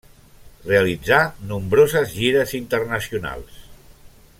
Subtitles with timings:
[0.69, 1.19] Realitzà
[1.51, 3.65] nombroses gires internacionals.